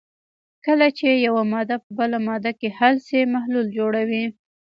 کله 0.65 0.87
چې 0.97 1.07
یوه 1.27 1.43
ماده 1.51 1.75
په 1.83 1.89
بله 1.99 2.17
ماده 2.27 2.51
کې 2.59 2.69
حل 2.77 2.95
شي 3.07 3.19
محلول 3.35 3.67
جوړوي. 3.77 4.25